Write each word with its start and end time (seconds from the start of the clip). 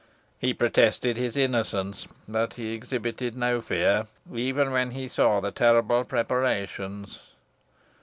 He 0.39 0.55
protested 0.55 1.15
his 1.15 1.37
innocence, 1.37 2.07
but 2.27 2.55
he 2.55 2.73
exhibited 2.73 3.35
no 3.37 3.61
fear, 3.61 4.07
even 4.33 4.71
when 4.71 4.89
he 4.89 5.07
saw 5.07 5.39
the 5.39 5.51
terrible 5.51 6.03
preparations. 6.05 7.19